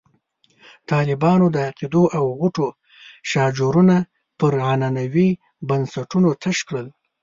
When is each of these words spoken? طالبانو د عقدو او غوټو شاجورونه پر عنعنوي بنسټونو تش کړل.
طالبانو 0.91 1.45
د 1.51 1.57
عقدو 1.67 2.03
او 2.17 2.25
غوټو 2.39 2.67
شاجورونه 3.31 3.97
پر 4.39 4.53
عنعنوي 4.69 5.29
بنسټونو 5.69 6.29
تش 6.43 6.57
کړل. 6.67 6.87